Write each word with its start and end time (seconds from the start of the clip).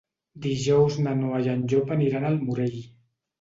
Dijous 0.45 0.97
na 1.07 1.13
Noa 1.19 1.41
i 1.49 1.51
en 1.53 1.61
Llop 1.75 1.93
aniran 1.97 2.27
al 2.31 2.41
Morell. 2.49 2.81